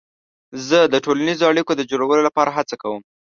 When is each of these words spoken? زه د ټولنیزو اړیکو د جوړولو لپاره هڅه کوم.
زه 0.67 0.79
د 0.93 0.95
ټولنیزو 1.05 1.43
اړیکو 1.51 1.71
د 1.75 1.81
جوړولو 1.91 2.21
لپاره 2.27 2.55
هڅه 2.57 2.75
کوم. 2.81 3.01